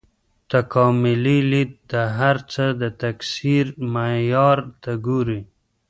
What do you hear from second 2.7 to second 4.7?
د تکثیر معیار